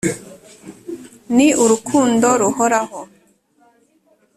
ni 1.35 1.47
urukundo 1.63 2.27
ruhoraho 2.41 2.99